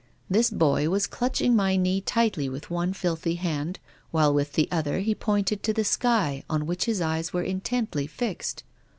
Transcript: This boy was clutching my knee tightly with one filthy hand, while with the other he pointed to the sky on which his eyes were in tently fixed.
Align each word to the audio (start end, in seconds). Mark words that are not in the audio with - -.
This 0.31 0.49
boy 0.49 0.89
was 0.89 1.05
clutching 1.05 1.55
my 1.55 1.75
knee 1.75 2.01
tightly 2.01 2.49
with 2.49 2.71
one 2.71 2.91
filthy 2.91 3.35
hand, 3.35 3.77
while 4.09 4.33
with 4.33 4.53
the 4.53 4.67
other 4.71 4.97
he 4.97 5.13
pointed 5.13 5.61
to 5.61 5.73
the 5.73 5.83
sky 5.83 6.43
on 6.49 6.65
which 6.65 6.85
his 6.85 7.01
eyes 7.01 7.33
were 7.33 7.43
in 7.43 7.61
tently 7.61 8.09
fixed. 8.09 8.63